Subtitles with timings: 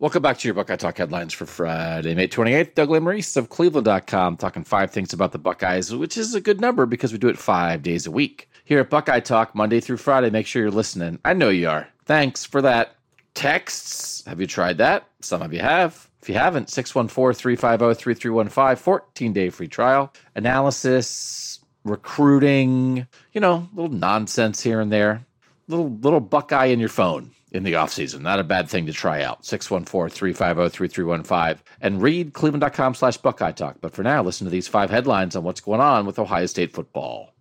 [0.00, 2.76] Welcome back to your Buckeye Talk headlines for Friday, May 28th.
[2.76, 6.86] Doug Lesmerises of Cleveland.com talking five things about the Buckeyes, which is a good number
[6.86, 8.48] because we do it five days a week.
[8.64, 11.18] Here at Buckeye Talk, Monday through Friday, make sure you're listening.
[11.24, 11.88] I know you are.
[12.04, 12.94] Thanks for that.
[13.34, 15.08] Texts, have you tried that?
[15.20, 16.08] Some of you have.
[16.22, 20.12] If you haven't, 614 350 3315, 14 day free trial.
[20.36, 25.26] Analysis, recruiting, you know, little nonsense here and there.
[25.66, 28.20] Little, little Buckeye in your phone in the offseason.
[28.20, 29.42] Not a bad thing to try out.
[29.42, 33.76] 614-350-3315 and read cleveland.com slash Buckeye Talk.
[33.80, 36.72] But for now, listen to these five headlines on what's going on with Ohio State
[36.72, 37.34] football.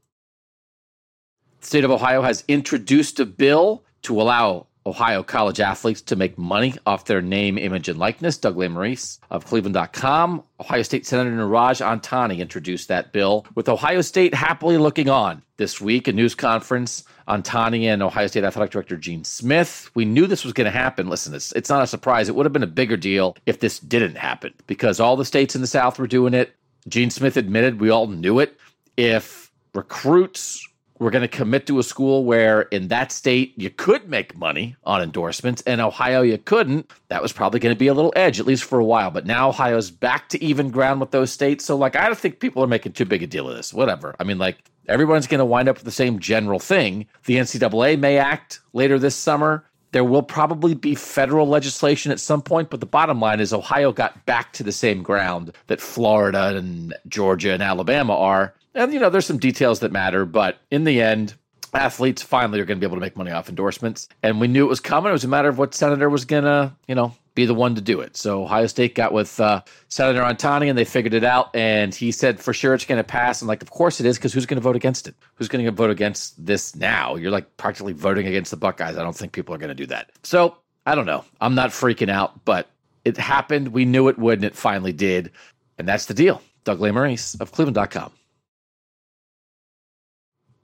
[1.61, 6.37] The state of Ohio has introduced a bill to allow Ohio college athletes to make
[6.37, 8.37] money off their name, image, and likeness.
[8.37, 10.41] Doug Lesmerises of Cleveland.com.
[10.61, 15.43] Ohio State Senator Niraj Antani introduced that bill, with Ohio State happily looking on.
[15.57, 19.91] This week, a news conference, Antani and Ohio State Athletic Director Gene Smith.
[19.93, 21.09] We knew this was going to happen.
[21.09, 22.29] Listen, it's, it's not a surprise.
[22.29, 25.55] It would have been a bigger deal if this didn't happen because all the states
[25.55, 26.55] in the South were doing it.
[26.87, 28.57] Gene Smith admitted we all knew it.
[28.95, 30.66] If recruits
[30.99, 34.75] we're going to commit to a school where in that state you could make money
[34.83, 36.91] on endorsements and ohio you couldn't.
[37.09, 39.25] That was probably going to be a little edge at least for a while but
[39.25, 41.65] now ohio's back to even ground with those states.
[41.65, 44.15] So like i don't think people are making too big a deal of this whatever.
[44.19, 44.57] I mean like
[44.87, 47.07] everyone's going to wind up with the same general thing.
[47.25, 49.63] The ncaa may act later this summer.
[49.93, 53.93] There will probably be federal legislation at some point, but the bottom line is Ohio
[53.93, 58.53] got back to the same ground that Florida and Georgia and Alabama are.
[58.77, 61.33] And, you know, there's some details that matter, but in the end,
[61.73, 64.07] athletes finally are going to be able to make money off endorsements.
[64.21, 65.09] And we knew it was coming.
[65.09, 67.73] It was a matter of what senator was going to, you know, be the one
[67.75, 68.15] to do it.
[68.15, 71.55] So Ohio State got with uh, Senator Antani and they figured it out.
[71.55, 73.41] And he said for sure it's going to pass.
[73.41, 75.15] And like, of course it is, because who's going to vote against it?
[75.35, 77.15] Who's going to vote against this now?
[77.15, 78.95] You're like practically voting against the Buckeyes.
[78.97, 80.11] I don't think people are going to do that.
[80.23, 80.55] So
[80.85, 81.25] I don't know.
[81.41, 82.69] I'm not freaking out, but
[83.05, 83.69] it happened.
[83.69, 85.31] We knew it would, and it finally did.
[85.77, 86.41] And that's the deal.
[86.63, 88.11] Doug Lesmerises of Cleveland.com.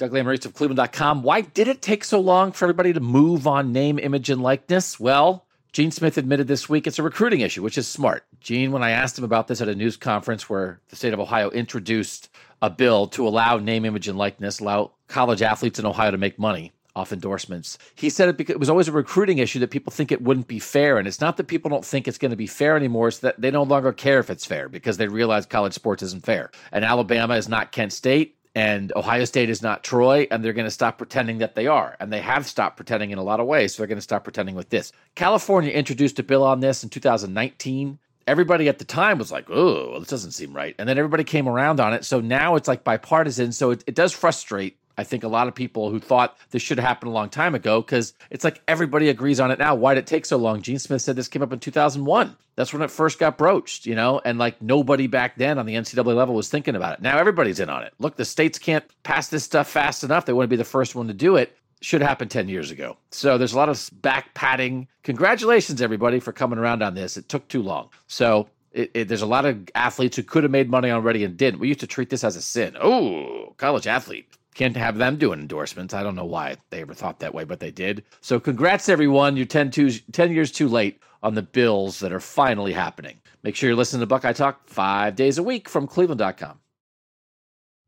[0.10, 1.24] Doug of Cleveland.com.
[1.24, 5.00] Why did it take so long for everybody to move on name, image, and likeness?
[5.00, 8.26] Well, Gene Smith admitted this week it's a recruiting issue, which is smart.
[8.42, 11.22] Gene, when I asked him about this at a news conference where the state of
[11.22, 12.30] Ohio introduced
[12.62, 16.38] a bill to allow name, image, and likeness, allow college athletes in Ohio to make
[16.38, 17.78] money off endorsements.
[17.96, 20.48] He said it because it was always a recruiting issue that people think it wouldn't
[20.48, 20.98] be fair.
[20.98, 23.40] And it's not that people don't think it's going to be fair anymore, it's that
[23.40, 26.52] they no longer care if it's fair because they realize college sports isn't fair.
[26.74, 30.68] And Alabama is not Kent State and Ohio State is not Troy, and they're going
[30.68, 31.96] to stop pretending that they are.
[32.00, 34.24] And they have stopped pretending in a lot of ways, so they're going to stop
[34.24, 34.92] pretending with this.
[35.16, 37.98] California introduced a bill on this in 2019.
[38.26, 40.76] Everybody at the time was like, oh, well, this doesn't seem right.
[40.78, 42.06] And then everybody came around on it.
[42.06, 43.52] So now it's like bipartisan.
[43.52, 46.78] So it, it does frustrate I think a lot of people who thought this should
[46.78, 49.76] have happened a long time ago because it's like everybody agrees on it now.
[49.76, 50.62] Why did it take so long?
[50.62, 52.36] Gene Smith said this came up in 2001.
[52.56, 55.74] That's when it first got broached, you know, and like nobody back then on the
[55.74, 57.02] NCAA level was thinking about it.
[57.02, 57.94] Now everybody's in on it.
[57.98, 60.26] Look, the states can't pass this stuff fast enough.
[60.26, 61.58] They want to be the first one to do it.
[61.82, 62.96] Should have happened 10 years ago.
[63.12, 64.88] So there's a lot of back patting.
[65.04, 67.18] Congratulations, everybody, for coming around on this.
[67.18, 67.90] It took too long.
[68.08, 71.36] So it, it, there's a lot of athletes who could have made money already and
[71.36, 71.60] didn't.
[71.60, 72.78] We used to treat this as a sin.
[72.80, 75.94] Oh, college athlete can't have them doing endorsements.
[75.94, 78.04] I don't know why they ever thought that way, but they did.
[78.22, 79.38] So congrats everyone.
[79.38, 83.20] You're 10, 10 years too late on the bills that are finally happening.
[83.44, 86.60] Make sure you're listening to Buckeye Talk five days a week from cleveland.com.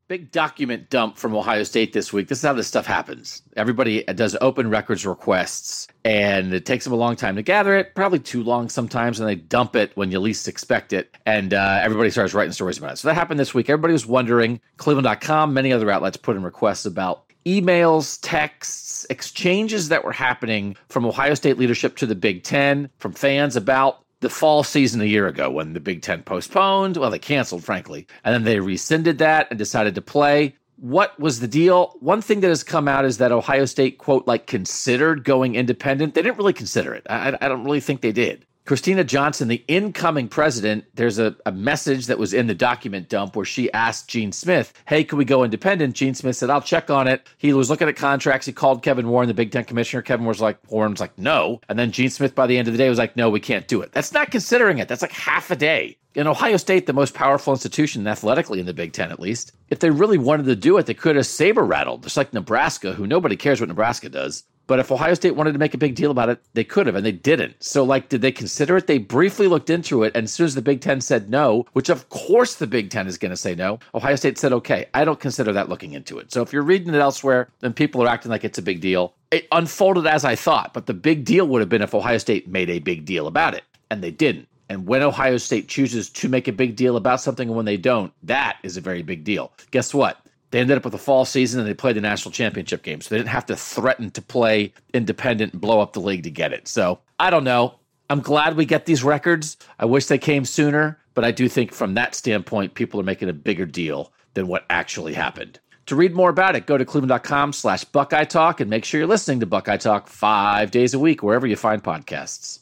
[0.07, 2.27] Big document dump from Ohio State this week.
[2.27, 3.41] This is how this stuff happens.
[3.57, 7.95] Everybody does open records requests, and it takes them a long time to gather it,
[7.95, 11.17] probably too long sometimes, and they dump it when you least expect it.
[11.25, 12.97] And uh, everybody starts writing stories about it.
[12.97, 13.67] So that happened this week.
[13.67, 14.61] Everybody was wondering.
[14.77, 21.05] Cleveland.com, many other outlets put in requests about emails, texts, exchanges that were happening from
[21.07, 25.27] Ohio State leadership to the Big Ten, from fans about the fall season a year
[25.27, 26.97] ago when the Big Ten postponed.
[26.97, 30.55] Well, they canceled, frankly, and then they rescinded that and decided to play.
[30.77, 31.95] What was the deal?
[31.99, 36.15] One thing that has come out is that Ohio State, quote, like considered going independent.
[36.15, 37.05] They didn't really consider it.
[37.07, 38.47] I, I don't really think they did.
[38.65, 43.35] Kristina Johnson, the incoming president, there's a, a message that was in the document dump
[43.35, 45.95] where she asked Gene Smith, Hey, can we go independent?
[45.95, 47.27] Gene Smith said, I'll check on it.
[47.37, 48.47] He was looking at contracts.
[48.47, 50.01] He called Kevin Warren, the Big Ten commissioner.
[50.01, 51.61] Kevin was like, Warren's like, no.
[51.69, 53.67] And then Gene Smith, by the end of the day, was like, no, we can't
[53.67, 53.91] do it.
[53.91, 54.87] That's not considering it.
[54.87, 55.99] That's like half a day.
[56.15, 59.79] In Ohio State, the most powerful institution athletically in the Big Ten, at least, if
[59.79, 63.05] they really wanted to do it, they could have saber rattled, just like Nebraska, who
[63.05, 64.43] nobody cares what Nebraska does.
[64.67, 66.95] But if Ohio State wanted to make a big deal about it, they could have,
[66.95, 67.61] and they didn't.
[67.63, 68.87] So, like, did they consider it?
[68.87, 71.89] They briefly looked into it, and as soon as the Big Ten said no, which
[71.89, 75.05] of course the Big Ten is going to say no, Ohio State said, okay, I
[75.05, 76.31] don't consider that looking into it.
[76.31, 79.13] So, if you're reading it elsewhere, then people are acting like it's a big deal.
[79.31, 82.47] It unfolded as I thought, but the big deal would have been if Ohio State
[82.47, 84.47] made a big deal about it, and they didn't.
[84.67, 87.77] And when Ohio State chooses to make a big deal about something and when they
[87.77, 89.51] don't, that is a very big deal.
[89.69, 90.24] Guess what?
[90.55, 93.01] They ended up with a fall season and they played the national championship game.
[93.01, 96.31] So they didn't have to threaten to play independent and blow up the league to
[96.31, 96.69] get it.
[96.69, 97.75] So I don't know.
[98.09, 99.57] I'm glad we get these records.
[99.79, 103.27] I wish they came sooner, but I do think from that standpoint, people are making
[103.27, 105.59] a bigger deal than what actually happened.
[105.87, 109.09] To read more about it, go to cleveland.com slash Buckeye Talk and make sure you're
[109.09, 112.59] listening to Buckeye Talk five days a week, wherever you find podcasts.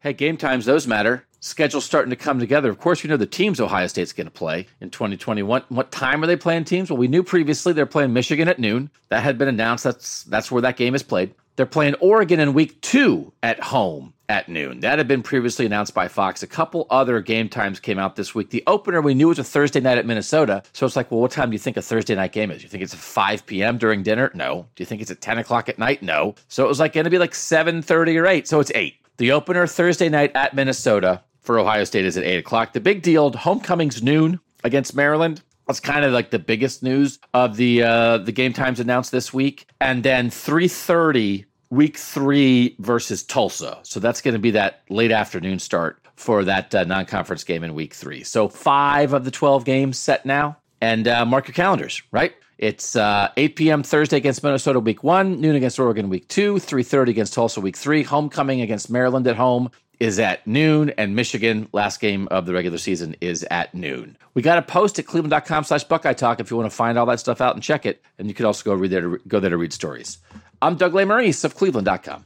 [0.00, 2.70] Hey, game times, those matter schedule's starting to come together.
[2.70, 5.64] Of course, you know the teams Ohio State's going to play in 2021.
[5.68, 6.90] What time are they playing teams?
[6.90, 8.90] Well, we knew previously they're playing Michigan at noon.
[9.10, 9.84] That had been announced.
[9.84, 11.34] That's that's where that game is played.
[11.56, 14.80] They're playing Oregon in week two at home at noon.
[14.80, 16.42] That had been previously announced by Fox.
[16.42, 18.48] A couple other game times came out this week.
[18.48, 20.62] The opener we knew was a Thursday night at Minnesota.
[20.72, 22.62] So it's like, well, what time do you think a Thursday night game is?
[22.62, 23.76] You think it's at 5 p.m.
[23.76, 24.30] during dinner?
[24.32, 24.66] No.
[24.74, 26.02] Do you think it's at 10 o'clock at night?
[26.02, 26.36] No.
[26.48, 28.48] So it was like going to be like 7:30 or 8.
[28.48, 28.96] So it's 8.
[29.18, 32.72] The opener Thursday night at Minnesota for Ohio State is at eight o'clock.
[32.72, 35.42] The big deal, homecoming's noon against Maryland.
[35.66, 39.32] That's kind of like the biggest news of the uh, the game times announced this
[39.32, 43.78] week, and then three thirty week three versus Tulsa.
[43.82, 47.62] So that's going to be that late afternoon start for that uh, non conference game
[47.64, 48.24] in week three.
[48.24, 52.02] So five of the twelve games set now, and uh, mark your calendars.
[52.10, 53.82] Right, it's uh, 8 p.m.
[53.82, 58.04] Thursday against Minnesota week one, noon against Oregon week two, 3.30 against Tulsa week three,
[58.04, 59.68] homecoming against Maryland at home,
[60.02, 64.16] is at noon, and Michigan, last game of the regular season, is at noon.
[64.34, 67.06] We got a post at cleveland.com slash Buckeye Talk if you want to find all
[67.06, 68.02] that stuff out and check it.
[68.18, 70.18] And you can also go read there to, go there to read stories.
[70.60, 72.24] I'm Doug Lesmerises of cleveland.com.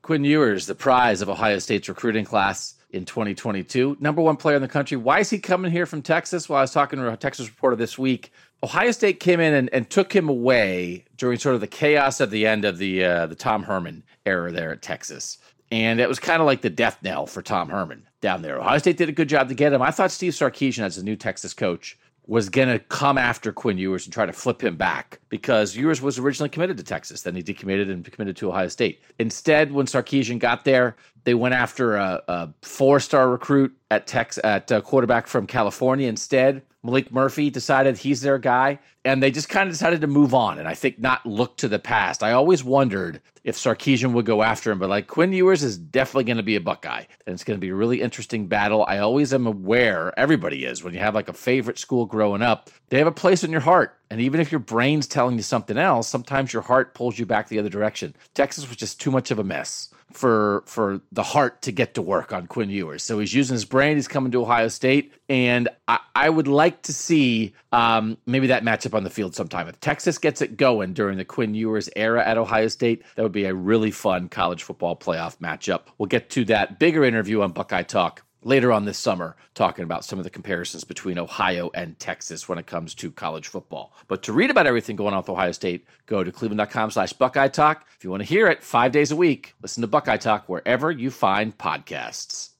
[0.00, 4.62] Quinn Ewers, the prize of Ohio State's recruiting class in 2022, number one player in
[4.62, 4.96] the country.
[4.96, 6.48] Why is he coming here from Texas?
[6.48, 8.32] Well, I was talking to a Texas reporter this week.
[8.62, 12.30] Ohio State came in and, and took him away during sort of the chaos at
[12.30, 15.36] the end of the uh, the Tom Herman era there at Texas.
[15.70, 18.58] And it was kind of like the death knell for Tom Herman down there.
[18.58, 19.82] Ohio State did a good job to get him.
[19.82, 21.98] I thought Steve Sarkisian, as the new Texas coach,
[22.28, 26.02] was going to come after Quinn Ewers and try to flip him back because Ewers
[26.02, 27.22] was originally committed to Texas.
[27.22, 29.00] Then he decommitted and committed to Ohio State.
[29.18, 34.70] Instead, when Sarkisian got there, they went after a, a four-star recruit at Tex at
[34.72, 36.62] uh, quarterback from California instead.
[36.86, 40.58] Maalik Murphy decided he's their guy, and they just kind of decided to move on
[40.58, 42.22] and I think not look to the past.
[42.22, 46.24] I always wondered if Sarkisian would go after him, but like Quinn Ewers is definitely
[46.24, 48.84] going to be a Buckeye, and it's going to be a really interesting battle.
[48.88, 52.70] I always am aware, everybody is, when you have like a favorite school growing up,
[52.88, 53.96] they have a place in your heart.
[54.10, 57.48] And even if your brain's telling you something else, sometimes your heart pulls you back
[57.48, 58.14] the other direction.
[58.34, 62.02] Texas was just too much of a mess for for the heart to get to
[62.02, 63.02] work on Quinn Ewers.
[63.02, 63.96] So he's using his brain.
[63.96, 68.62] He's coming to Ohio State, and I, I would like to see um, maybe that
[68.62, 69.68] matchup on the field sometime.
[69.68, 73.32] If Texas gets it going during the Quinn Ewers era at Ohio State, that would
[73.32, 75.82] be a really fun college football playoff matchup.
[75.98, 80.04] We'll get to that bigger interview on Buckeye Talk later on this summer talking about
[80.04, 83.92] some of the comparisons between Ohio and Texas when it comes to college football.
[84.06, 87.48] But to read about everything going on with Ohio State, go to cleveland.com slash Buckeye
[87.48, 87.84] Talk.
[87.96, 90.90] If you want to hear it five days a week, listen to Buckeye Talk wherever
[90.90, 92.55] you find podcasts.